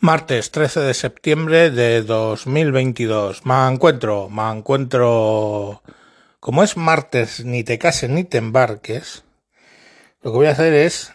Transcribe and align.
Martes 0.00 0.50
13 0.50 0.80
de 0.80 0.92
septiembre 0.92 1.70
de 1.70 2.02
2022. 2.02 3.46
Me 3.46 3.66
encuentro, 3.66 4.28
me 4.28 4.42
encuentro. 4.50 5.82
Como 6.38 6.62
es 6.62 6.76
martes, 6.76 7.46
ni 7.46 7.64
te 7.64 7.78
cases 7.78 8.10
ni 8.10 8.22
te 8.22 8.36
embarques, 8.36 9.24
lo 10.20 10.32
que 10.32 10.36
voy 10.36 10.46
a 10.48 10.50
hacer 10.50 10.74
es 10.74 11.14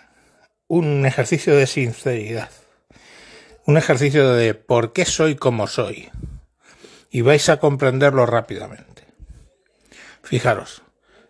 un 0.68 1.06
ejercicio 1.06 1.56
de 1.56 1.68
sinceridad. 1.68 2.50
Un 3.68 3.78
ejercicio 3.78 4.34
de 4.34 4.56
por 4.56 4.94
qué 4.94 5.06
soy 5.06 5.36
como 5.36 5.68
soy. 5.68 6.10
Y 7.12 7.22
vais 7.22 7.50
a 7.50 7.60
comprenderlo 7.60 8.26
rápidamente. 8.26 9.06
Fijaros, 10.24 10.82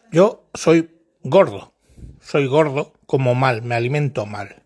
yo 0.09 0.49
soy 0.53 0.89
gordo. 1.21 1.73
Soy 2.21 2.47
gordo 2.47 2.93
como 3.05 3.35
mal, 3.35 3.61
me 3.61 3.75
alimento 3.75 4.25
mal 4.25 4.61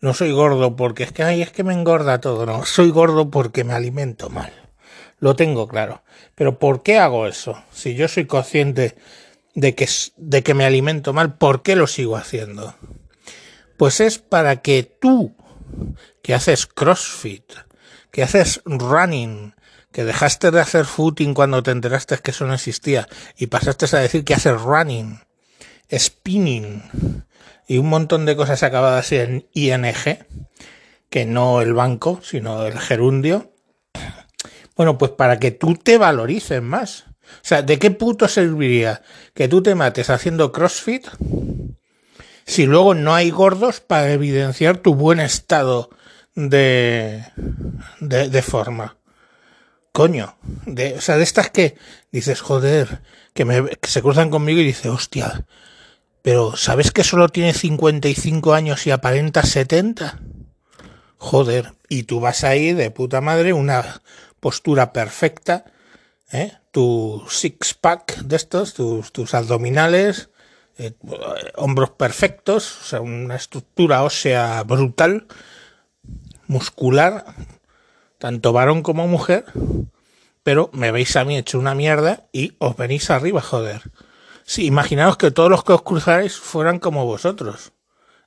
no 0.00 0.14
soy 0.14 0.32
gordo 0.32 0.76
porque 0.76 1.02
es 1.02 1.12
que, 1.12 1.22
ay, 1.22 1.42
es 1.42 1.50
que 1.50 1.64
me 1.64 1.74
engorda 1.74 2.20
todo, 2.20 2.46
no. 2.46 2.64
Soy 2.64 2.90
gordo 2.90 3.30
porque 3.30 3.64
me 3.64 3.74
alimento 3.74 4.30
mal. 4.30 4.52
Lo 5.18 5.34
tengo 5.34 5.66
claro. 5.66 6.02
Pero 6.34 6.58
¿por 6.58 6.82
qué 6.82 6.98
hago 6.98 7.26
eso? 7.26 7.62
Si 7.72 7.94
yo 7.94 8.06
soy 8.06 8.26
consciente 8.26 8.96
de 9.54 9.74
que, 9.74 9.88
de 10.16 10.42
que 10.42 10.54
me 10.54 10.64
alimento 10.64 11.12
mal, 11.12 11.36
¿por 11.36 11.62
qué 11.62 11.74
lo 11.74 11.86
sigo 11.86 12.16
haciendo? 12.16 12.74
Pues 13.76 14.00
es 14.00 14.18
para 14.18 14.62
que 14.62 14.84
tú, 14.84 15.34
que 16.22 16.34
haces 16.34 16.66
CrossFit, 16.66 17.52
que 18.12 18.22
haces 18.22 18.60
running, 18.64 19.54
que 19.92 20.04
dejaste 20.04 20.50
de 20.50 20.60
hacer 20.60 20.84
footing 20.84 21.34
cuando 21.34 21.62
te 21.62 21.72
enteraste 21.72 22.18
que 22.18 22.30
eso 22.30 22.46
no 22.46 22.54
existía 22.54 23.08
y 23.36 23.48
pasaste 23.48 23.86
a 23.96 24.00
decir 24.00 24.24
que 24.24 24.34
haces 24.34 24.60
running, 24.60 25.20
spinning, 25.92 27.24
y 27.66 27.78
un 27.78 27.88
montón 27.88 28.26
de 28.26 28.34
cosas 28.34 28.62
acabadas 28.62 29.12
en 29.12 29.46
ING, 29.52 29.94
que 31.10 31.26
no 31.26 31.60
el 31.60 31.74
banco, 31.74 32.20
sino 32.22 32.66
el 32.66 32.78
gerundio. 32.78 33.52
Bueno, 34.74 34.96
pues 34.96 35.12
para 35.12 35.38
que 35.38 35.50
tú 35.50 35.74
te 35.74 35.98
valorices 35.98 36.62
más. 36.62 37.04
O 37.08 37.44
sea, 37.44 37.62
¿de 37.62 37.78
qué 37.78 37.90
puto 37.90 38.26
serviría 38.26 39.02
que 39.34 39.48
tú 39.48 39.62
te 39.62 39.74
mates 39.74 40.08
haciendo 40.08 40.50
CrossFit 40.50 41.06
si 42.46 42.64
luego 42.64 42.94
no 42.94 43.14
hay 43.14 43.30
gordos 43.30 43.80
para 43.80 44.10
evidenciar 44.12 44.78
tu 44.78 44.94
buen 44.94 45.20
estado 45.20 45.90
de, 46.34 47.24
de, 48.00 48.42
forma? 48.42 48.96
Coño, 49.92 50.38
de, 50.64 50.94
o 50.94 51.00
sea, 51.02 51.16
de 51.16 51.24
estas 51.24 51.50
que 51.50 51.76
dices, 52.12 52.40
joder, 52.40 53.02
que, 53.34 53.76
que 53.80 53.90
se 53.90 54.00
cruzan 54.00 54.30
conmigo 54.30 54.60
y 54.60 54.64
dices, 54.64 54.86
hostia, 54.86 55.44
pero 56.28 56.54
¿sabes 56.56 56.90
que 56.90 57.04
solo 57.04 57.30
tiene 57.30 57.54
55 57.54 58.52
años 58.52 58.86
y 58.86 58.90
aparenta 58.90 59.44
70? 59.44 60.20
Joder, 61.16 61.72
y 61.88 62.02
tú 62.02 62.20
vas 62.20 62.44
ahí 62.44 62.74
de 62.74 62.90
puta 62.90 63.22
madre, 63.22 63.54
una 63.54 64.02
postura 64.38 64.92
perfecta, 64.92 65.64
¿eh? 66.30 66.52
tu 66.70 67.24
six-pack 67.30 68.18
de 68.24 68.36
estos, 68.36 68.74
tus, 68.74 69.32
abdominales, 69.32 70.28
eh, 70.76 70.92
hombros 71.56 71.92
perfectos, 71.92 72.78
o 72.82 72.84
sea, 72.84 73.00
una 73.00 73.36
estructura 73.36 74.02
ósea 74.02 74.62
brutal, 74.64 75.28
muscular, 76.46 77.24
tanto 78.18 78.52
varón 78.52 78.82
como 78.82 79.08
mujer, 79.08 79.46
pero 80.42 80.68
me 80.74 80.92
veis 80.92 81.16
a 81.16 81.24
mí 81.24 81.38
hecho 81.38 81.58
una 81.58 81.74
mierda 81.74 82.26
y 82.32 82.52
os 82.58 82.76
venís 82.76 83.08
arriba, 83.08 83.40
joder. 83.40 83.80
Sí, 84.48 84.64
imaginaos 84.64 85.18
que 85.18 85.30
todos 85.30 85.50
los 85.50 85.62
que 85.62 85.74
os 85.74 85.82
cruzáis 85.82 86.38
fueran 86.38 86.78
como 86.78 87.04
vosotros. 87.04 87.74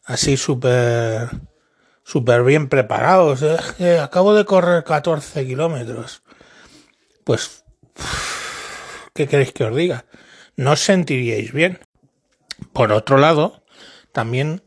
Así 0.04 0.38
súper 0.38 1.32
súper 2.04 2.44
bien 2.44 2.70
preparados. 2.70 3.42
¿eh? 3.80 4.00
acabo 4.00 4.36
de 4.36 4.46
correr 4.46 4.84
14 4.84 5.48
kilómetros. 5.48 6.22
Pues, 7.24 7.66
¿qué 9.16 9.28
queréis 9.28 9.52
que 9.52 9.64
os 9.64 9.76
diga? 9.76 10.06
No 10.56 10.74
os 10.74 10.82
sentiríais 10.82 11.54
bien. 11.54 11.80
Por 12.72 12.92
otro 12.92 13.18
lado, 13.18 13.64
también 14.12 14.62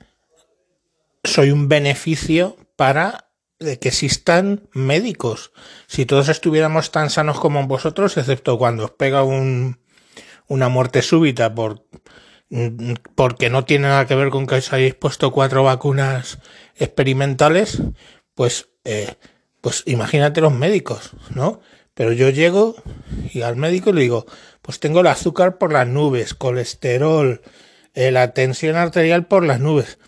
soy 1.22 1.52
un 1.52 1.68
beneficio 1.68 2.56
para 2.74 3.30
que 3.60 3.88
existan 3.88 4.68
médicos. 4.72 5.52
Si 5.86 6.04
todos 6.04 6.28
estuviéramos 6.28 6.90
tan 6.90 7.10
sanos 7.10 7.38
como 7.38 7.64
vosotros, 7.68 8.16
excepto 8.16 8.58
cuando 8.58 8.86
os 8.86 8.90
pega 8.90 9.22
un, 9.22 9.83
una 10.48 10.68
muerte 10.68 11.02
súbita 11.02 11.54
por 11.54 11.84
porque 13.14 13.50
no 13.50 13.64
tiene 13.64 13.88
nada 13.88 14.06
que 14.06 14.14
ver 14.14 14.30
con 14.30 14.46
que 14.46 14.56
os 14.56 14.72
hayáis 14.72 14.94
puesto 14.94 15.32
cuatro 15.32 15.64
vacunas 15.64 16.38
experimentales, 16.76 17.82
pues, 18.34 18.68
eh, 18.84 19.14
pues 19.60 19.82
imagínate 19.86 20.40
los 20.40 20.52
médicos, 20.52 21.10
¿no? 21.34 21.60
Pero 21.94 22.12
yo 22.12 22.30
llego 22.30 22.76
y 23.32 23.42
al 23.42 23.56
médico 23.56 23.92
le 23.92 24.02
digo, 24.02 24.26
pues 24.62 24.78
tengo 24.78 25.00
el 25.00 25.06
azúcar 25.06 25.58
por 25.58 25.72
las 25.72 25.86
nubes, 25.88 26.34
colesterol, 26.34 27.40
eh, 27.94 28.10
la 28.10 28.32
tensión 28.34 28.76
arterial 28.76 29.26
por 29.26 29.44
las 29.44 29.60
nubes. 29.60 29.98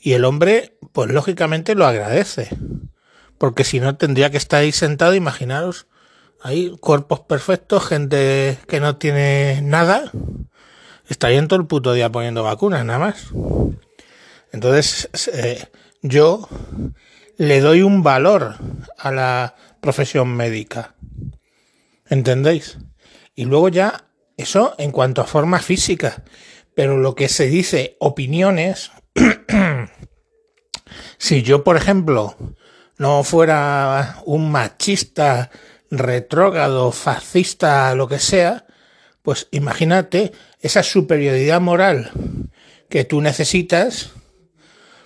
Y 0.00 0.12
el 0.12 0.24
hombre, 0.24 0.76
pues 0.92 1.10
lógicamente 1.10 1.74
lo 1.74 1.86
agradece. 1.86 2.48
Porque 3.38 3.64
si 3.64 3.80
no 3.80 3.96
tendría 3.96 4.30
que 4.30 4.36
estar 4.36 4.60
ahí 4.60 4.72
sentado, 4.72 5.14
imaginaros, 5.14 5.86
hay 6.44 6.76
cuerpos 6.76 7.20
perfectos, 7.20 7.86
gente 7.86 8.58
que 8.68 8.78
no 8.78 8.98
tiene 8.98 9.62
nada, 9.62 10.12
estarían 11.08 11.48
todo 11.48 11.58
el 11.58 11.66
puto 11.66 11.94
día 11.94 12.12
poniendo 12.12 12.42
vacunas, 12.42 12.84
nada 12.84 12.98
más. 12.98 13.28
Entonces, 14.52 15.08
eh, 15.32 15.68
yo 16.02 16.46
le 17.38 17.60
doy 17.60 17.80
un 17.80 18.02
valor 18.02 18.56
a 18.98 19.10
la 19.10 19.56
profesión 19.80 20.36
médica. 20.36 20.94
¿Entendéis? 22.10 22.76
Y 23.34 23.46
luego 23.46 23.70
ya, 23.70 24.04
eso 24.36 24.74
en 24.76 24.92
cuanto 24.92 25.22
a 25.22 25.26
forma 25.26 25.60
física. 25.60 26.24
Pero 26.74 26.98
lo 26.98 27.14
que 27.14 27.30
se 27.30 27.46
dice 27.46 27.96
opiniones, 28.00 28.92
si 31.16 31.42
yo, 31.42 31.64
por 31.64 31.78
ejemplo, 31.78 32.36
no 32.98 33.24
fuera 33.24 34.20
un 34.26 34.52
machista 34.52 35.50
retrógrado, 35.90 36.92
fascista, 36.92 37.94
lo 37.94 38.08
que 38.08 38.18
sea, 38.18 38.66
pues 39.22 39.48
imagínate 39.50 40.32
esa 40.60 40.82
superioridad 40.82 41.60
moral 41.60 42.10
que 42.88 43.04
tú 43.04 43.20
necesitas, 43.20 44.10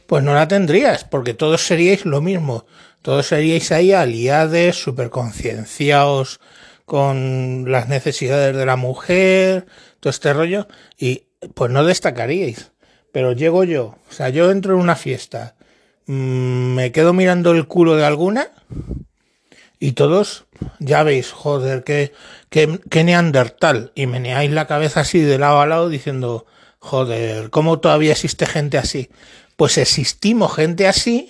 pues 0.07 0.25
no 0.25 0.35
la 0.35 0.49
tendrías, 0.49 1.05
porque 1.05 1.35
todos 1.35 1.67
seríais 1.67 2.05
lo 2.05 2.21
mismo. 2.21 2.67
Todos 3.03 3.27
seríais 3.27 3.71
ahí 3.73 3.93
aliados, 3.93 4.77
superconcienciados 4.77 6.41
con 6.85 7.71
las 7.71 7.89
necesidades 7.89 8.57
de 8.57 8.67
la 8.67 8.77
mujer, 8.77 9.67
todo 10.01 10.11
este 10.11 10.33
rollo, 10.33 10.67
y 10.99 11.27
pues 11.55 11.71
no 11.71 11.85
destacaríais. 11.85 12.73
Pero 13.13 13.33
llego 13.33 13.65
yo, 13.65 13.99
o 14.09 14.13
sea, 14.13 14.31
yo 14.31 14.51
entro 14.51 14.75
en 14.75 14.81
una 14.81 14.97
fiesta, 14.97 15.55
mm, 16.07 16.75
me 16.75 16.91
quedo 16.91 17.13
mirando 17.13 17.53
el 17.53 17.67
culo 17.67 17.97
de 17.97 18.05
alguna, 18.05 18.49
y 19.79 19.93
todos, 19.93 20.47
ya 20.79 21.03
veis, 21.03 21.33
joder, 21.33 21.85
qué, 21.85 22.13
qué, 22.51 23.05
neandertal. 23.05 23.93
Y 23.95 24.07
meneáis 24.07 24.51
la 24.51 24.67
cabeza 24.67 25.01
así 25.01 25.21
de 25.21 25.39
lado 25.39 25.61
a 25.61 25.67
lado 25.67 25.89
diciendo, 25.89 26.47
joder, 26.79 27.51
¿cómo 27.51 27.81
todavía 27.81 28.13
existe 28.13 28.47
gente 28.47 28.79
así? 28.79 29.11
Pues 29.57 29.79
existimos 29.79 30.55
gente 30.55 30.87
así 30.87 31.29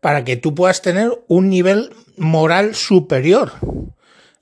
para 0.00 0.24
que 0.24 0.36
tú 0.36 0.54
puedas 0.54 0.82
tener 0.82 1.10
un 1.28 1.48
nivel 1.48 1.94
moral 2.16 2.74
superior. 2.74 3.52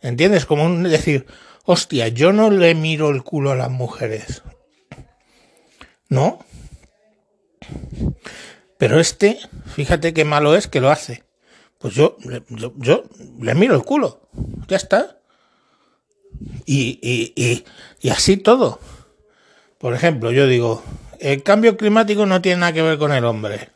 ¿Entiendes? 0.01 0.47
Como 0.47 0.69
decir, 0.89 1.27
hostia, 1.65 2.09
yo 2.09 2.33
no 2.33 2.51
le 2.51 2.75
miro 2.75 3.11
el 3.11 3.23
culo 3.23 3.53
a 3.53 3.57
las 3.57 3.71
mujeres. 3.71 4.43
¿No? 6.09 6.39
Pero 8.79 9.01
este, 9.01 9.39
fíjate 9.75 10.13
qué 10.13 10.25
malo 10.25 10.55
es 10.55 10.69
que 10.69 10.81
lo 10.81 10.91
hace. 10.91 11.26
Pues 11.87 11.95
yo, 11.95 12.17
yo, 12.79 13.05
le 13.41 13.55
miro 13.55 13.77
el 13.77 13.85
culo. 13.85 14.29
Ya 14.67 14.77
está. 14.77 15.21
Y, 16.65 16.99
y, 17.01 17.33
y, 17.37 17.65
y 18.01 18.09
así 18.09 18.39
todo. 18.39 18.81
Por 19.79 19.95
ejemplo, 19.95 20.33
yo 20.33 20.49
digo, 20.49 20.83
el 21.21 21.45
cambio 21.45 21.77
climático 21.77 22.27
no 22.27 22.43
tiene 22.43 22.59
nada 22.59 22.73
que 22.73 22.83
ver 22.83 22.99
con 22.99 23.13
el 23.13 23.25
hombre. 23.25 23.71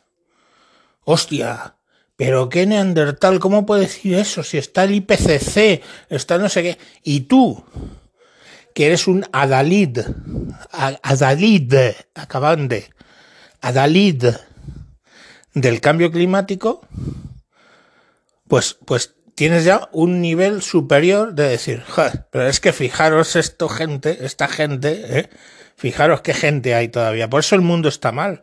Hostia, 1.05 1.75
pero 2.17 2.49
qué 2.49 2.65
neandertal, 2.65 3.39
¿cómo 3.39 3.65
puede 3.65 3.83
decir 3.83 4.15
eso? 4.15 4.43
Si 4.43 4.57
está 4.57 4.83
el 4.83 4.95
IPCC, 4.95 5.81
está 6.09 6.37
no 6.37 6.49
sé 6.49 6.63
qué. 6.63 6.77
Y 7.03 7.21
tú, 7.21 7.63
que 8.73 8.87
eres 8.87 9.07
un 9.07 9.25
adalid, 9.31 9.99
adalid, 11.01 11.73
acabande, 12.13 12.89
adalid 13.61 14.25
del 15.53 15.79
cambio 15.79 16.11
climático, 16.11 16.85
pues, 18.51 18.77
pues 18.83 19.15
tienes 19.33 19.63
ya 19.63 19.87
un 19.93 20.19
nivel 20.19 20.61
superior 20.61 21.35
de 21.35 21.47
decir, 21.47 21.83
pero 22.31 22.49
es 22.49 22.59
que 22.59 22.73
fijaros 22.73 23.37
esto 23.37 23.69
gente, 23.69 24.25
esta 24.25 24.49
gente, 24.49 25.19
¿eh? 25.19 25.29
fijaros 25.77 26.19
qué 26.19 26.33
gente 26.33 26.75
hay 26.75 26.89
todavía. 26.89 27.29
Por 27.29 27.39
eso 27.39 27.55
el 27.55 27.61
mundo 27.61 27.87
está 27.87 28.11
mal. 28.11 28.41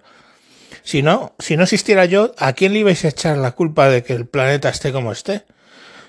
Si 0.83 1.03
no, 1.03 1.35
si 1.39 1.59
no 1.59 1.65
existiera 1.65 2.07
yo, 2.07 2.33
¿a 2.39 2.55
quién 2.55 2.73
le 2.73 2.79
ibais 2.79 3.05
a 3.05 3.09
echar 3.09 3.37
la 3.37 3.51
culpa 3.53 3.91
de 3.91 4.03
que 4.03 4.15
el 4.15 4.27
planeta 4.27 4.71
esté 4.71 4.93
como 4.93 5.13
esté? 5.13 5.45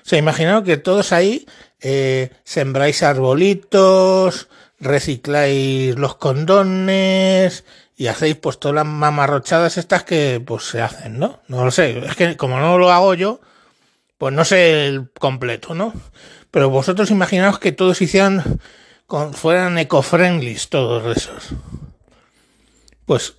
O 0.02 0.08
sea, 0.08 0.18
imaginaos 0.18 0.64
que 0.64 0.78
todos 0.78 1.12
ahí 1.12 1.46
eh, 1.82 2.30
sembráis 2.42 3.02
arbolitos, 3.02 4.48
recicláis 4.78 5.94
los 5.96 6.14
condones 6.14 7.64
y 7.98 8.06
hacéis 8.06 8.36
pues 8.36 8.58
todas 8.58 8.76
las 8.76 8.86
mamarrochadas 8.86 9.76
estas 9.76 10.04
que 10.04 10.42
pues 10.42 10.64
se 10.64 10.80
hacen, 10.80 11.18
¿no? 11.18 11.40
No 11.48 11.66
lo 11.66 11.70
sé, 11.70 11.98
es 11.98 12.16
que 12.16 12.38
como 12.38 12.58
no 12.58 12.78
lo 12.78 12.90
hago 12.90 13.12
yo, 13.12 13.42
pues 14.20 14.34
no 14.34 14.44
sé 14.44 14.86
el 14.86 15.10
completo, 15.12 15.74
¿no? 15.74 15.94
Pero 16.50 16.68
vosotros 16.68 17.10
imaginaos 17.10 17.58
que 17.58 17.72
todos 17.72 18.02
hicieran, 18.02 18.60
fueran 19.32 19.78
eco-friendly 19.78 20.58
todos 20.68 21.16
esos. 21.16 21.54
Pues, 23.06 23.36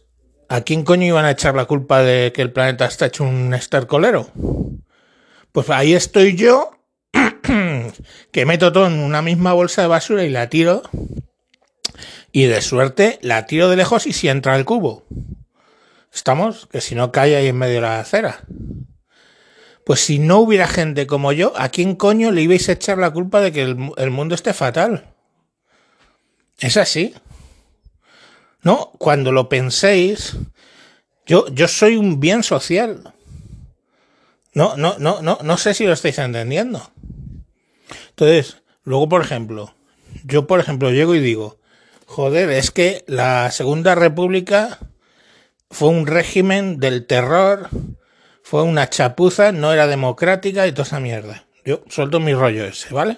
¿a 0.50 0.62
quién 0.62 0.83
coño 0.83 1.06
iban 1.06 1.25
a 1.25 1.30
echar 1.30 1.54
la 1.54 1.66
culpa 1.66 2.01
de 2.01 2.31
que 2.33 2.42
el 2.42 2.51
planeta 2.51 2.88
está 2.88 3.06
hecho 3.06 3.24
un 3.24 3.54
estercolero? 3.54 4.31
Pues 5.51 5.69
ahí 5.69 5.94
estoy 5.94 6.36
yo, 6.36 6.72
que 8.31 8.45
meto 8.48 8.72
todo 8.72 8.88
en 8.88 8.98
una 8.98 9.22
misma 9.22 9.54
bolsa 9.54 9.84
de 9.84 9.88
basura 9.88 10.24
y 10.24 10.30
la 10.30 10.50
tiro. 10.50 10.81
Y 12.31 12.45
de 12.45 12.60
suerte 12.63 13.19
la 13.22 13.45
tiro 13.45 13.69
de 13.69 13.75
lejos 13.75 14.07
y 14.07 14.13
si 14.13 14.30
entra 14.30 14.56
el 14.56 14.66
cubo. 14.66 15.06
Estamos, 16.12 16.66
que 16.66 16.81
si 16.81 16.95
no 16.95 17.12
cae 17.12 17.36
ahí 17.36 17.50
en 17.50 17.57
medio 17.60 17.75
de 17.75 17.81
la 17.81 18.00
acera. 18.00 18.39
Pues 19.86 20.01
si 20.01 20.19
no 20.19 20.39
hubiera 20.39 20.68
gente 20.68 21.07
como 21.07 21.31
yo, 21.31 21.54
¿a 21.56 21.69
quién 21.69 21.95
coño 21.95 22.31
le 22.31 22.42
ibais 22.44 22.69
a 22.69 22.74
echar 22.74 22.98
la 22.98 23.12
culpa 23.12 23.42
de 23.42 23.51
que 23.51 23.62
el, 23.63 24.12
mundo 24.12 24.36
esté 24.36 24.54
fatal? 24.54 25.06
Es 26.60 26.78
así. 26.78 27.16
No, 28.62 28.92
cuando 29.00 29.31
lo 29.31 29.50
penséis, 29.50 30.38
yo, 31.25 31.48
yo 31.48 31.68
soy 31.68 31.98
un 31.98 32.19
bien 32.19 32.44
social. 32.44 33.13
No, 34.54 34.78
no, 34.78 34.98
no, 35.00 35.22
no, 35.22 35.39
no 35.42 35.57
sé 35.57 35.74
si 35.74 35.86
lo 35.86 35.94
estáis 35.94 36.19
entendiendo. 36.19 36.92
Entonces, 38.10 38.57
luego, 38.84 39.10
por 39.10 39.22
ejemplo, 39.22 39.74
yo, 40.25 40.45
por 40.45 40.60
ejemplo, 40.60 40.92
llego 40.92 41.16
y 41.16 41.19
digo, 41.19 41.57
joder, 42.06 42.50
es 42.51 42.69
que 42.69 43.04
la 43.07 43.50
Segunda 43.51 43.95
República 43.95 44.80
fue 45.72 45.89
un 45.89 46.06
régimen 46.06 46.80
del 46.80 47.07
terror, 47.07 47.69
fue 48.51 48.63
una 48.63 48.89
chapuza, 48.89 49.53
no 49.53 49.71
era 49.71 49.88
democrática 49.88 50.68
y 50.68 50.74
toda 50.74 50.83
esa 50.83 51.00
mierda. 51.00 51.45
Yo 51.63 51.86
suelto 51.88 52.19
mi 52.19 52.33
rollo 52.33 52.65
ese, 52.65 52.94
¿vale? 52.94 53.18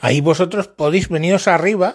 Ahí 0.00 0.20
vosotros 0.20 0.66
podéis 0.66 1.08
veniros 1.08 1.46
arriba 1.46 1.94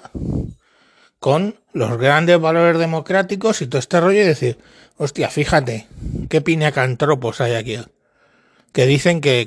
con 1.20 1.60
los 1.74 1.98
grandes 1.98 2.40
valores 2.40 2.80
democráticos 2.80 3.62
y 3.62 3.68
todo 3.68 3.80
este 3.80 4.00
rollo 4.00 4.22
y 4.22 4.24
decir, 4.24 4.60
hostia, 4.96 5.30
fíjate, 5.30 5.90
qué 6.30 6.40
piñacantropos 6.40 7.42
hay 7.42 7.56
aquí. 7.56 7.78
Que 8.72 8.86
dicen 8.86 9.20
que, 9.20 9.46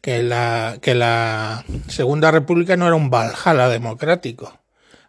que, 0.00 0.22
la, 0.22 0.78
que 0.80 0.94
la 0.94 1.66
Segunda 1.88 2.30
República 2.30 2.78
no 2.78 2.86
era 2.86 2.96
un 2.96 3.10
Valhalla 3.10 3.68
democrático. 3.68 4.58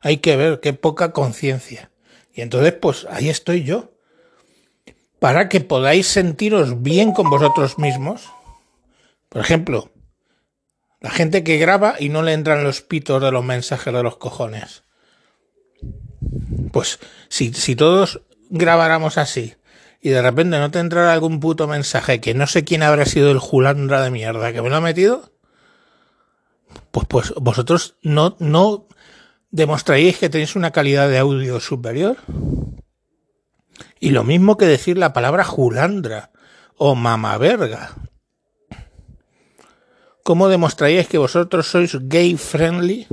Hay 0.01 0.17
que 0.17 0.35
ver 0.35 0.59
qué 0.59 0.73
poca 0.73 1.13
conciencia. 1.13 1.89
Y 2.33 2.41
entonces, 2.41 2.73
pues 2.73 3.07
ahí 3.09 3.29
estoy 3.29 3.63
yo 3.63 3.93
para 5.19 5.49
que 5.49 5.61
podáis 5.61 6.07
sentiros 6.07 6.81
bien 6.81 7.11
con 7.11 7.29
vosotros 7.29 7.77
mismos. 7.77 8.29
Por 9.29 9.41
ejemplo, 9.41 9.91
la 11.01 11.11
gente 11.11 11.43
que 11.43 11.57
graba 11.57 11.95
y 11.99 12.09
no 12.09 12.23
le 12.23 12.33
entran 12.33 12.63
los 12.63 12.81
pitos 12.81 13.21
de 13.21 13.31
los 13.31 13.43
mensajes 13.43 13.93
de 13.93 14.03
los 14.03 14.17
cojones. 14.17 14.83
Pues 16.71 16.99
si, 17.27 17.53
si 17.53 17.75
todos 17.75 18.21
grabáramos 18.49 19.17
así 19.17 19.55
y 20.01 20.09
de 20.09 20.21
repente 20.21 20.59
no 20.59 20.71
te 20.71 20.79
entrara 20.79 21.13
algún 21.13 21.39
puto 21.39 21.67
mensaje 21.67 22.21
que 22.21 22.33
no 22.33 22.47
sé 22.47 22.63
quién 22.63 22.83
habrá 22.83 23.05
sido 23.05 23.31
el 23.31 23.39
julandra 23.39 24.01
de 24.01 24.11
mierda 24.11 24.53
que 24.53 24.61
me 24.61 24.69
lo 24.69 24.77
ha 24.77 24.81
metido, 24.81 25.31
pues, 26.91 27.07
pues 27.07 27.33
vosotros 27.35 27.95
no, 28.01 28.35
no 28.39 28.87
demostraríais 29.51 30.17
que 30.17 30.29
tenéis 30.29 30.55
una 30.55 30.71
calidad 30.71 31.09
de 31.09 31.17
audio 31.17 31.59
superior. 31.59 32.17
Y 33.99 34.11
lo 34.11 34.23
mismo 34.23 34.57
que 34.57 34.65
decir 34.65 34.97
la 34.97 35.13
palabra 35.13 35.43
julandra 35.43 36.31
o 36.77 36.95
mamaverga. 36.95 37.95
¿Cómo 40.23 40.47
demostraríais 40.47 41.07
que 41.07 41.17
vosotros 41.17 41.67
sois 41.67 41.97
gay 42.01 42.37
friendly? 42.37 43.07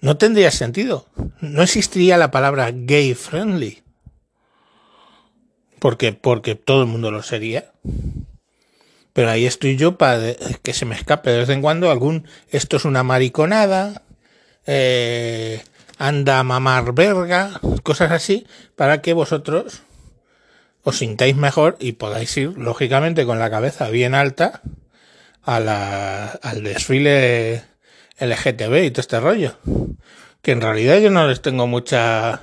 No 0.00 0.16
tendría 0.16 0.50
sentido. 0.50 1.06
No 1.40 1.62
existiría 1.62 2.16
la 2.16 2.30
palabra 2.30 2.70
gay 2.72 3.14
friendly. 3.14 3.82
Porque, 5.78 6.12
porque 6.12 6.54
todo 6.54 6.82
el 6.82 6.88
mundo 6.88 7.10
lo 7.10 7.22
sería. 7.22 7.72
Pero 9.12 9.30
ahí 9.30 9.46
estoy 9.46 9.76
yo 9.76 9.98
para 9.98 10.34
que 10.62 10.72
se 10.72 10.84
me 10.84 10.94
escape 10.94 11.30
de 11.30 11.38
vez 11.38 11.48
en 11.48 11.62
cuando 11.62 11.90
algún 11.90 12.26
esto 12.50 12.76
es 12.76 12.84
una 12.84 13.02
mariconada, 13.02 14.02
eh, 14.66 15.62
anda 15.98 16.38
a 16.38 16.44
mamar 16.44 16.94
verga, 16.94 17.60
cosas 17.82 18.12
así, 18.12 18.46
para 18.76 19.02
que 19.02 19.12
vosotros 19.12 19.82
os 20.84 20.98
sintáis 20.98 21.36
mejor 21.36 21.76
y 21.80 21.92
podáis 21.92 22.34
ir, 22.36 22.56
lógicamente, 22.56 23.26
con 23.26 23.38
la 23.38 23.50
cabeza 23.50 23.90
bien 23.90 24.14
alta 24.14 24.62
a 25.42 25.60
la, 25.60 26.26
al 26.26 26.62
desfile 26.62 27.64
LGTB 28.18 28.84
y 28.84 28.90
todo 28.90 29.00
este 29.00 29.20
rollo. 29.20 29.58
Que 30.40 30.52
en 30.52 30.60
realidad 30.60 30.98
yo 30.98 31.10
no 31.10 31.26
les 31.26 31.42
tengo 31.42 31.66
mucha 31.66 32.40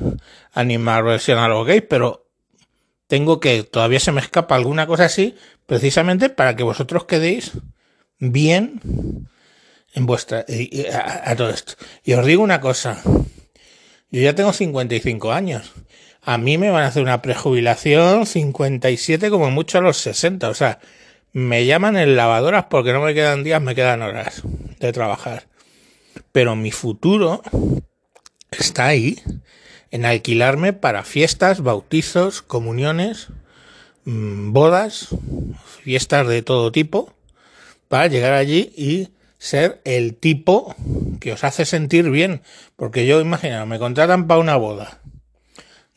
versión 0.53 1.39
a 1.39 1.47
los 1.47 1.65
gays, 1.65 1.83
pero 1.89 2.27
tengo 3.07 3.39
que, 3.39 3.63
todavía 3.63 3.99
se 3.99 4.11
me 4.11 4.21
escapa 4.21 4.55
alguna 4.55 4.85
cosa 4.85 5.05
así, 5.05 5.35
precisamente 5.65 6.29
para 6.29 6.55
que 6.55 6.63
vosotros 6.63 7.05
quedéis 7.05 7.53
bien 8.19 8.81
en 9.93 10.05
vuestra, 10.05 10.45
a, 10.93 11.31
a 11.31 11.35
todo 11.35 11.49
esto. 11.51 11.73
Y 12.03 12.13
os 12.13 12.25
digo 12.25 12.43
una 12.43 12.59
cosa, 12.59 13.01
yo 14.15 14.21
ya 14.21 14.33
tengo 14.33 14.53
55 14.53 15.33
años. 15.33 15.73
A 16.21 16.37
mí 16.37 16.57
me 16.57 16.69
van 16.69 16.83
a 16.83 16.87
hacer 16.87 17.03
una 17.03 17.21
prejubilación 17.21 18.25
57 18.25 19.29
como 19.29 19.51
mucho 19.51 19.77
a 19.77 19.81
los 19.81 19.97
60. 19.97 20.49
O 20.49 20.53
sea, 20.53 20.79
me 21.33 21.65
llaman 21.65 21.97
en 21.97 22.15
lavadoras 22.15 22.67
porque 22.69 22.93
no 22.93 23.01
me 23.01 23.13
quedan 23.13 23.43
días, 23.43 23.61
me 23.61 23.75
quedan 23.75 24.01
horas 24.01 24.41
de 24.79 24.93
trabajar. 24.93 25.47
Pero 26.31 26.55
mi 26.55 26.71
futuro 26.71 27.41
está 28.51 28.85
ahí 28.85 29.21
en 29.91 30.05
alquilarme 30.05 30.71
para 30.71 31.03
fiestas, 31.03 31.59
bautizos, 31.59 32.41
comuniones, 32.41 33.27
mm, 34.05 34.53
bodas, 34.53 35.09
fiestas 35.83 36.25
de 36.29 36.41
todo 36.41 36.71
tipo, 36.71 37.13
para 37.89 38.07
llegar 38.07 38.31
allí 38.31 38.71
y 38.77 39.09
ser 39.37 39.81
el 39.83 40.15
tipo 40.15 40.75
que 41.19 41.33
os 41.33 41.43
hace 41.43 41.65
sentir 41.65 42.09
bien. 42.09 42.41
Porque 42.75 43.05
yo, 43.05 43.21
imagino, 43.21 43.65
me 43.65 43.79
contratan 43.79 44.27
para 44.27 44.39
una 44.39 44.55
boda. 44.55 44.99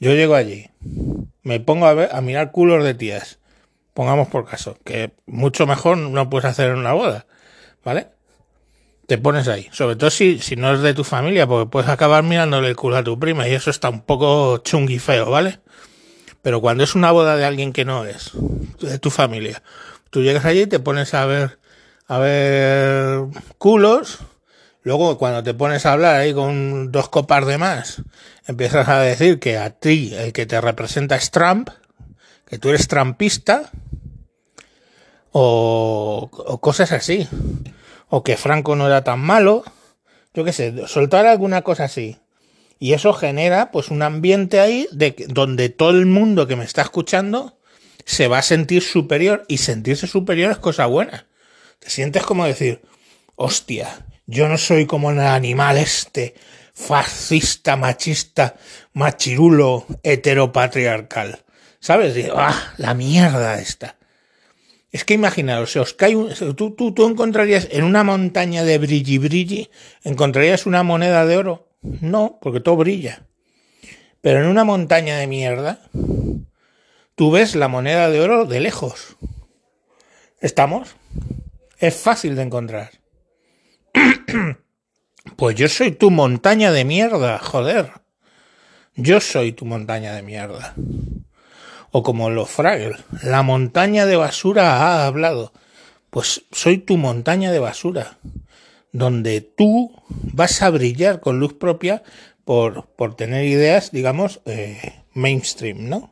Yo 0.01 0.13
llego 0.13 0.37
allí, 0.37 0.71
me 1.43 1.59
pongo 1.59 1.87
a, 1.87 1.95
ver, 1.95 2.11
a 2.13 2.21
mirar 2.21 2.53
culos 2.53 2.85
de 2.85 2.95
tías. 2.95 3.39
Pongamos 3.95 4.29
por 4.29 4.47
caso, 4.47 4.77
que 4.85 5.11
mucho 5.27 5.67
mejor 5.67 5.99
no 5.99 6.31
puedes 6.31 6.45
hacer 6.45 6.71
en 6.71 6.79
una 6.79 6.93
boda. 6.93 7.27
¿Vale? 7.85 8.09
Te 9.07 9.19
pones 9.19 9.49
ahí. 9.49 9.69
Sobre 9.73 9.97
todo 9.97 10.11
si, 10.11 10.39
si 10.39 10.55
no 10.55 10.73
es 10.73 10.83
de 10.83 10.95
tu 10.95 11.03
familia, 11.03 11.47
porque 11.47 11.71
puedes 11.71 11.89
acabar 11.89 12.23
mirándole 12.23 12.69
el 12.69 12.77
culo 12.77 12.97
a 12.97 13.03
tu 13.03 13.19
prima 13.19 13.49
y 13.49 13.55
eso 13.55 13.71
está 13.71 13.89
un 13.89 14.03
poco 14.03 14.59
chungui 14.59 14.99
feo, 14.99 15.31
¿vale? 15.31 15.59
Pero 16.43 16.61
cuando 16.61 16.85
es 16.85 16.95
una 16.95 17.11
boda 17.11 17.37
de 17.37 17.45
alguien 17.45 17.73
que 17.73 17.85
no 17.85 18.05
es 18.05 18.33
de 18.81 18.99
tu 18.99 19.11
familia, 19.11 19.63
tú 20.11 20.23
llegas 20.23 20.45
allí 20.45 20.63
y 20.63 20.67
te 20.67 20.79
pones 20.79 21.15
a 21.15 21.27
ver 21.27 21.59
a 22.09 22.19
ver 22.19 23.27
culos. 23.59 24.19
Luego, 24.83 25.19
cuando 25.19 25.43
te 25.43 25.55
pones 25.55 25.85
a 25.85 25.93
hablar 25.93 26.17
ahí 26.17 26.33
con 26.33 26.91
dos 26.91 27.09
copas 27.11 27.47
de 27.47 27.59
más, 27.59 28.03
empiezas 28.47 28.89
a 28.89 29.01
decir 29.01 29.39
que 29.39 29.59
a 29.59 29.71
ti 29.71 30.15
el 30.15 30.33
que 30.33 30.47
te 30.47 30.61
representa 30.61 31.17
es 31.17 31.31
Trump, 31.31 31.69
que 32.47 32.59
tú 32.59 32.71
eres 32.71 32.89
trumpista, 32.89 33.71
o, 35.33 36.31
o 36.33 36.61
cosas 36.61 36.93
así. 36.93 37.29
O 38.09 38.25
que 38.25 38.39
Franco 38.39 38.75
no 38.75 38.87
era 38.87 39.05
tan 39.05 39.21
malo. 39.21 39.63
Yo 40.33 40.45
qué 40.45 40.53
sé, 40.53 40.87
soltar 40.87 41.27
alguna 41.27 41.61
cosa 41.61 41.85
así. 41.85 42.17
Y 42.79 42.95
eso 42.95 43.13
genera 43.13 43.71
pues 43.71 43.91
un 43.91 44.03
ambiente 44.03 44.61
ahí 44.61 44.89
de 44.93 45.27
donde 45.29 45.69
todo 45.69 45.91
el 45.91 46.07
mundo 46.07 46.47
que 46.47 46.57
me 46.57 46.65
está 46.65 46.81
escuchando 46.81 47.59
se 48.07 48.29
va 48.29 48.39
a 48.39 48.43
sentir 48.43 48.83
superior 48.83 49.45
y 49.49 49.59
sentirse 49.59 50.07
superior 50.07 50.51
es 50.51 50.59
cosa 50.59 50.87
buena. 50.87 51.28
Te 51.79 51.91
sientes 51.91 52.23
como 52.25 52.45
decir, 52.45 52.83
hostia, 53.37 54.07
yo 54.27 54.49
no 54.49 54.59
soy 54.59 54.87
como 54.87 55.11
el 55.11 55.21
animal 55.21 55.79
este, 55.79 56.35
fascista, 56.75 57.77
machista, 57.77 58.57
machirulo, 58.93 59.87
heteropatriarcal. 60.03 61.45
¿Sabes? 61.81 62.17
ah, 62.35 62.73
la 62.77 62.95
mierda 62.95 63.59
esta. 63.61 63.97
Es 64.91 65.05
que 65.05 65.15
imaginaos, 65.15 65.73
si 65.73 65.79
os 65.79 65.93
cae 65.95 66.17
un, 66.17 66.35
tú, 66.57 66.75
tú, 66.75 66.93
tú 66.93 67.07
encontrarías 67.07 67.69
en 67.71 67.85
una 67.85 68.05
montaña 68.05 68.65
de 68.65 68.79
brilli 68.79 69.19
brilli, 69.19 69.71
encontrarías 70.03 70.67
una 70.67 70.83
moneda 70.83 71.27
de 71.27 71.37
oro. 71.37 71.69
No, 71.83 72.39
porque 72.41 72.61
todo 72.61 72.77
brilla. 72.77 73.27
Pero 74.21 74.41
en 74.41 74.47
una 74.47 74.65
montaña 74.65 75.19
de 75.19 75.27
mierda, 75.27 75.81
tú 77.15 77.31
ves 77.31 77.55
la 77.55 77.69
moneda 77.69 78.11
de 78.11 78.21
oro 78.21 78.47
de 78.47 78.61
lejos. 78.61 79.17
¿Estamos? 80.41 80.97
Es 81.79 81.95
fácil 81.95 82.35
de 82.35 82.43
encontrar. 82.43 82.91
pues 85.37 85.57
yo 85.57 85.69
soy 85.69 85.93
tu 85.93 86.11
montaña 86.11 86.73
de 86.73 86.85
mierda, 86.85 87.39
joder. 87.39 87.93
Yo 88.97 89.21
soy 89.21 89.53
tu 89.53 89.65
montaña 89.65 90.13
de 90.13 90.23
mierda. 90.23 90.75
O 91.93 92.03
como 92.03 92.31
los 92.31 92.51
Fraggle, 92.51 92.97
la 93.23 93.43
montaña 93.43 94.07
de 94.07 94.17
basura 94.17 94.77
ha 94.77 95.07
hablado. 95.07 95.53
Pues 96.11 96.43
soy 96.51 96.79
tu 96.79 96.97
montaña 96.97 97.53
de 97.53 97.61
basura, 97.61 98.19
donde 98.91 99.41
tú 99.41 99.93
vas 100.09 100.63
a 100.63 100.71
brillar 100.71 101.21
con 101.21 101.39
luz 101.39 101.55
propia 101.55 102.03
por, 102.45 102.87
por 102.97 103.15
tener 103.15 103.45
ideas, 103.45 103.93
digamos, 103.93 104.41
eh, 104.47 105.05
mainstream, 105.13 105.89
¿no? 105.89 106.11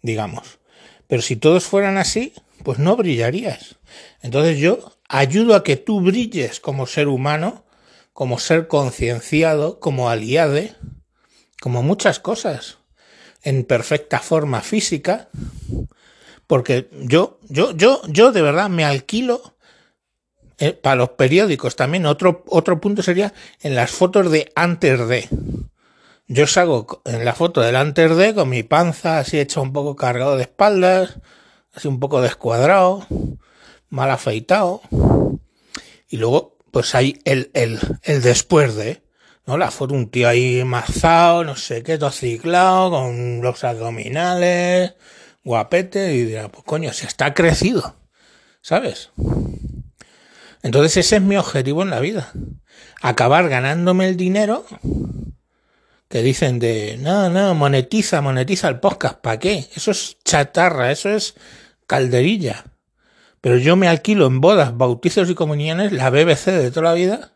Digamos. 0.00 0.58
Pero 1.06 1.20
si 1.20 1.36
todos 1.36 1.66
fueran 1.66 1.98
así, 1.98 2.32
pues 2.66 2.80
no 2.80 2.96
brillarías. 2.96 3.76
Entonces 4.22 4.58
yo 4.58 4.80
ayudo 5.08 5.54
a 5.54 5.62
que 5.62 5.76
tú 5.76 6.00
brilles 6.00 6.58
como 6.58 6.88
ser 6.88 7.06
humano, 7.06 7.64
como 8.12 8.40
ser 8.40 8.66
concienciado, 8.66 9.78
como 9.78 10.10
aliade, 10.10 10.74
como 11.60 11.84
muchas 11.84 12.18
cosas, 12.18 12.78
en 13.44 13.62
perfecta 13.62 14.18
forma 14.18 14.62
física, 14.62 15.28
porque 16.48 16.88
yo, 16.90 17.38
yo, 17.48 17.70
yo, 17.70 18.02
yo 18.08 18.32
de 18.32 18.42
verdad 18.42 18.68
me 18.68 18.84
alquilo 18.84 19.54
eh, 20.58 20.72
para 20.72 20.96
los 20.96 21.10
periódicos 21.10 21.76
también. 21.76 22.04
Otro, 22.04 22.42
otro 22.48 22.80
punto 22.80 23.00
sería 23.00 23.32
en 23.60 23.76
las 23.76 23.92
fotos 23.92 24.28
de 24.28 24.50
antes 24.56 25.06
de. 25.06 25.28
Yo 26.26 26.48
salgo 26.48 27.00
en 27.04 27.24
la 27.24 27.32
foto 27.32 27.60
del 27.60 27.76
antes 27.76 28.16
de 28.16 28.34
con 28.34 28.48
mi 28.48 28.64
panza 28.64 29.20
así 29.20 29.38
hecha 29.38 29.60
un 29.60 29.72
poco 29.72 29.94
cargado 29.94 30.34
de 30.34 30.42
espaldas, 30.42 31.20
así 31.76 31.88
un 31.88 32.00
poco 32.00 32.20
descuadrado, 32.22 33.06
mal 33.90 34.10
afeitado. 34.10 34.80
Y 36.08 36.16
luego, 36.16 36.56
pues 36.70 36.94
hay 36.94 37.20
el, 37.24 37.50
el, 37.54 37.78
el 38.02 38.22
después 38.22 38.74
de, 38.74 39.02
¿no? 39.44 39.58
La 39.58 39.70
foto, 39.70 39.94
un 39.94 40.10
tío 40.10 40.28
ahí 40.28 40.64
mazado, 40.64 41.44
no 41.44 41.54
sé 41.54 41.82
qué, 41.82 41.98
todo 41.98 42.10
ciclado, 42.10 42.90
con 42.90 43.42
los 43.42 43.62
abdominales, 43.62 44.94
guapete, 45.44 46.14
y 46.14 46.24
dirá, 46.24 46.48
pues 46.48 46.64
coño, 46.64 46.92
se 46.92 47.06
está 47.06 47.34
crecido, 47.34 47.96
¿sabes? 48.62 49.10
Entonces 50.62 50.96
ese 50.96 51.16
es 51.16 51.22
mi 51.22 51.36
objetivo 51.36 51.82
en 51.82 51.90
la 51.90 52.00
vida. 52.00 52.32
Acabar 53.02 53.48
ganándome 53.48 54.08
el 54.08 54.16
dinero 54.16 54.64
que 56.08 56.22
dicen 56.22 56.58
de, 56.58 56.96
no, 56.98 57.28
no, 57.28 57.54
monetiza, 57.54 58.20
monetiza 58.22 58.68
el 58.68 58.80
podcast, 58.80 59.20
¿para 59.20 59.38
qué? 59.38 59.68
Eso 59.74 59.90
es 59.90 60.16
chatarra, 60.24 60.90
eso 60.90 61.10
es 61.10 61.34
calderilla. 61.86 62.64
Pero 63.40 63.58
yo 63.58 63.76
me 63.76 63.88
alquilo 63.88 64.26
en 64.26 64.40
bodas, 64.40 64.76
bautizos 64.76 65.30
y 65.30 65.34
comuniones 65.34 65.92
la 65.92 66.10
BBC 66.10 66.46
de 66.46 66.70
toda 66.70 66.90
la 66.90 66.94
vida, 66.94 67.32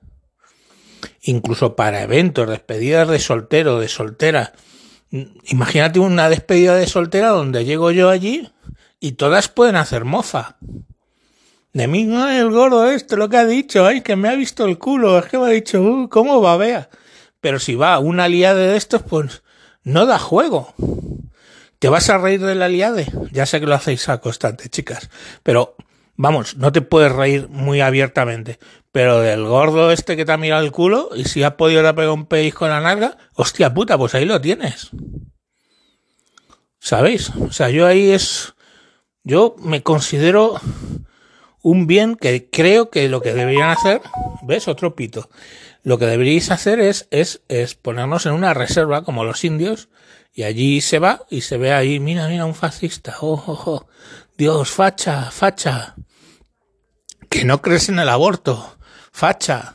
incluso 1.23 1.77
para 1.77 2.03
eventos, 2.03 2.49
despedidas 2.49 3.09
de 3.09 3.19
soltero, 3.19 3.79
de 3.79 3.89
soltera. 3.89 4.53
Imagínate 5.45 6.01
una 6.01 6.29
despedida 6.29 6.75
de 6.77 6.87
soltera 6.87 7.29
donde 7.29 7.65
llego 7.65 7.91
yo 7.91 8.11
allí 8.11 8.51
y 8.99 9.13
todas 9.13 9.49
pueden 9.49 9.77
hacer 9.77 10.05
mofa. 10.05 10.57
De 11.73 11.87
mí, 11.87 12.03
el 12.03 12.51
gordo 12.51 12.91
esto, 12.91 13.17
lo 13.17 13.29
que 13.29 13.37
ha 13.37 13.47
dicho, 13.47 13.87
ay, 13.87 14.01
que 14.01 14.17
me 14.17 14.29
ha 14.29 14.35
visto 14.35 14.65
el 14.65 14.79
culo, 14.79 15.19
es 15.19 15.27
que 15.27 15.39
me 15.39 15.45
ha 15.47 15.51
dicho, 15.51 15.81
uh, 15.81 16.09
¿cómo 16.09 16.41
va, 16.43 16.57
vea? 16.57 16.91
Pero 17.41 17.61
si 17.61 17.77
va 17.77 17.99
una 18.01 18.25
aliade 18.25 18.67
de 18.67 18.77
estos, 18.77 19.03
pues 19.03 19.43
no 19.85 20.05
da 20.05 20.19
juego. 20.19 20.75
¿Te 21.81 21.89
vas 21.89 22.11
a 22.11 22.19
reír 22.19 22.43
de 22.43 22.55
la? 22.55 22.69
Ya 23.33 23.47
sé 23.47 23.59
que 23.59 23.67
lo 23.67 23.75
hacéis 23.75 24.07
a 24.11 24.21
constante, 24.21 24.69
chicas. 24.69 25.09
Pero, 25.43 25.77
vamos, 26.15 26.59
no 26.59 26.73
te 26.73 26.83
puedes 26.83 27.11
reír 27.11 27.49
muy 27.49 27.81
abiertamente. 27.81 28.59
Pero 28.93 29.21
del 29.21 29.45
gordo 29.45 29.91
este 29.91 30.15
que 30.15 30.27
te 30.27 30.33
ha 30.33 30.37
mirado 30.37 30.63
el 30.63 30.73
culo 30.73 31.09
y 31.17 31.25
si 31.25 31.43
ha 31.43 31.57
podido 31.57 31.83
dar 31.83 31.95
pegar 31.95 32.11
un 32.11 32.27
pellizco 32.27 32.61
con 32.61 32.69
la 32.69 32.83
nalga, 32.83 33.17
hostia 33.33 33.73
puta, 33.73 33.97
pues 33.97 34.15
ahí 34.15 34.27
lo 34.27 34.43
tienes. 34.43 34.91
¿Sabéis? 36.79 37.31
O 37.31 37.51
sea, 37.51 37.71
yo 37.71 37.87
ahí 37.87 38.11
es... 38.11 38.53
Yo 39.25 39.57
me 39.59 39.83
considero 39.83 40.61
un 41.63 41.87
bien 41.87 42.15
que 42.15 42.51
creo 42.51 42.91
que 42.91 43.09
lo 43.09 43.23
que 43.23 43.33
deberían 43.33 43.71
hacer... 43.71 44.03
¿Ves? 44.43 44.69
Otro 44.69 44.95
pito. 44.95 45.31
Lo 45.83 45.99
que 45.99 46.05
deberíais 46.05 46.51
hacer 46.51 46.79
es, 46.79 47.09
es, 47.11 47.41
es 47.49 47.75
ponernos 47.75 48.27
en 48.27 48.33
una 48.33 48.53
reserva 48.53 49.03
como 49.03 49.25
los 49.25 49.45
indios 49.45 49.89
y 50.33 50.45
allí 50.45 50.81
se 50.81 50.99
va 50.99 51.23
y 51.31 51.41
se 51.43 51.59
ve 51.59 51.73
ahí, 51.73 52.01
mira, 52.01 52.29
mira, 52.29 52.45
un 52.45 52.55
fascista, 52.55 53.17
oh, 53.21 53.43
oh, 53.47 53.63
oh, 53.67 53.87
Dios, 54.37 54.71
facha, 54.71 55.31
facha, 55.31 55.97
que 57.29 57.45
no 57.45 57.61
crees 57.61 57.89
en 57.89 57.99
el 57.99 58.09
aborto, 58.09 58.77
facha. 59.13 59.75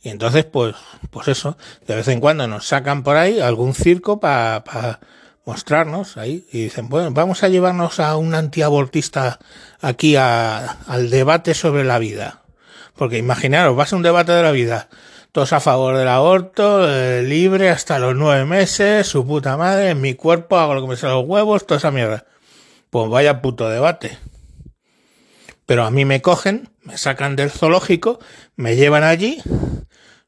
Y 0.00 0.10
entonces, 0.10 0.44
pues, 0.44 0.76
pues 1.10 1.28
eso, 1.28 1.56
de 1.86 1.96
vez 1.96 2.08
en 2.08 2.20
cuando 2.20 2.46
nos 2.46 2.66
sacan 2.66 3.02
por 3.02 3.16
ahí 3.16 3.40
algún 3.40 3.74
circo 3.74 4.20
para 4.20 5.00
mostrarnos 5.44 6.16
ahí 6.16 6.46
y 6.52 6.64
dicen, 6.64 6.88
bueno, 6.88 7.10
vamos 7.10 7.42
a 7.42 7.48
llevarnos 7.48 8.00
a 8.00 8.16
un 8.16 8.34
antiabortista 8.34 9.38
aquí 9.80 10.14
a, 10.16 10.58
al 10.86 11.10
debate 11.10 11.54
sobre 11.54 11.84
la 11.84 11.98
vida. 11.98 12.42
Porque 12.94 13.18
imaginaros, 13.18 13.76
vas 13.76 13.92
a 13.92 13.96
un 13.96 14.02
debate 14.02 14.32
de 14.32 14.42
la 14.42 14.52
vida 14.52 14.88
todos 15.38 15.52
a 15.52 15.60
favor 15.60 15.96
del 15.96 16.08
aborto, 16.08 16.92
eh, 16.92 17.22
libre 17.22 17.70
hasta 17.70 18.00
los 18.00 18.16
nueve 18.16 18.44
meses, 18.44 19.06
su 19.06 19.24
puta 19.24 19.56
madre, 19.56 19.90
en 19.90 20.00
mi 20.00 20.14
cuerpo 20.14 20.58
hago 20.58 20.74
lo 20.74 20.82
que 20.82 20.88
me 20.88 20.96
sale 20.96 21.12
los 21.12 21.28
huevos, 21.28 21.64
toda 21.64 21.78
esa 21.78 21.92
mierda. 21.92 22.26
Pues 22.90 23.08
vaya 23.08 23.40
puto 23.40 23.68
debate. 23.68 24.18
Pero 25.64 25.84
a 25.84 25.92
mí 25.92 26.04
me 26.04 26.20
cogen, 26.22 26.70
me 26.82 26.98
sacan 26.98 27.36
del 27.36 27.52
zoológico, 27.52 28.18
me 28.56 28.74
llevan 28.74 29.04
allí, 29.04 29.40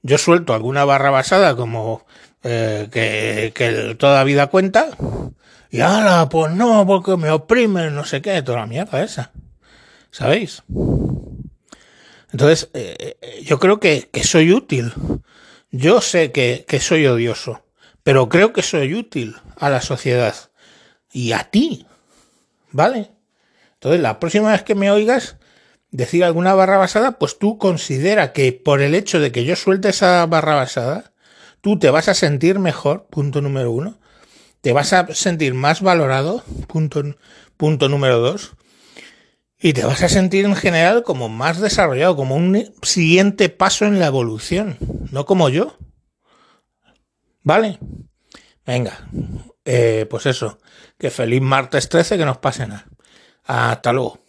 yo 0.02 0.16
suelto 0.16 0.54
alguna 0.54 0.84
barra 0.84 1.10
basada 1.10 1.56
como 1.56 2.06
eh, 2.44 2.86
que, 2.92 3.96
toda 3.98 4.22
vida 4.22 4.46
cuenta, 4.46 4.90
y 5.72 5.80
ahora, 5.80 6.28
pues 6.28 6.52
no, 6.52 6.86
porque 6.86 7.16
me 7.16 7.32
oprimen, 7.32 7.96
no 7.96 8.04
sé 8.04 8.22
qué, 8.22 8.42
toda 8.42 8.60
la 8.60 8.66
mierda 8.66 9.02
esa. 9.02 9.32
¿Sabéis? 10.12 10.62
Entonces, 12.32 12.70
eh, 12.74 13.16
eh, 13.20 13.42
yo 13.44 13.58
creo 13.58 13.80
que, 13.80 14.08
que, 14.12 14.24
soy 14.24 14.52
útil. 14.52 14.92
Yo 15.70 16.00
sé 16.00 16.32
que, 16.32 16.64
que 16.66 16.80
soy 16.80 17.06
odioso, 17.06 17.62
pero 18.02 18.28
creo 18.28 18.52
que 18.52 18.62
soy 18.62 18.94
útil 18.94 19.36
a 19.56 19.70
la 19.70 19.80
sociedad 19.80 20.34
y 21.12 21.32
a 21.32 21.44
ti. 21.44 21.86
¿Vale? 22.72 23.10
Entonces, 23.74 24.00
la 24.00 24.20
próxima 24.20 24.52
vez 24.52 24.62
que 24.62 24.74
me 24.74 24.90
oigas 24.90 25.36
decir 25.90 26.24
alguna 26.24 26.54
barra 26.54 26.78
basada, 26.78 27.18
pues 27.18 27.38
tú 27.38 27.58
considera 27.58 28.32
que 28.32 28.52
por 28.52 28.80
el 28.80 28.94
hecho 28.94 29.20
de 29.20 29.32
que 29.32 29.44
yo 29.44 29.56
suelte 29.56 29.88
esa 29.88 30.24
barra 30.26 30.54
basada, 30.54 31.12
tú 31.60 31.78
te 31.78 31.90
vas 31.90 32.08
a 32.08 32.14
sentir 32.14 32.58
mejor, 32.58 33.06
punto 33.06 33.40
número 33.40 33.70
uno. 33.70 33.98
Te 34.60 34.72
vas 34.72 34.92
a 34.92 35.14
sentir 35.14 35.54
más 35.54 35.80
valorado, 35.80 36.44
punto, 36.68 37.02
punto 37.56 37.88
número 37.88 38.18
dos. 38.18 38.52
Y 39.62 39.74
te 39.74 39.84
vas 39.84 40.02
a 40.02 40.08
sentir 40.08 40.46
en 40.46 40.56
general 40.56 41.02
como 41.02 41.28
más 41.28 41.60
desarrollado, 41.60 42.16
como 42.16 42.34
un 42.34 42.72
siguiente 42.82 43.50
paso 43.50 43.84
en 43.84 43.98
la 43.98 44.06
evolución, 44.06 44.78
no 45.10 45.26
como 45.26 45.50
yo. 45.50 45.76
¿Vale? 47.42 47.78
Venga, 48.64 49.08
eh, 49.66 50.06
pues 50.08 50.24
eso, 50.26 50.58
que 50.98 51.10
feliz 51.10 51.42
martes 51.42 51.90
13, 51.90 52.16
que 52.16 52.24
nos 52.24 52.38
pase 52.38 52.66
nada. 52.66 52.86
Hasta 53.44 53.92
luego. 53.92 54.20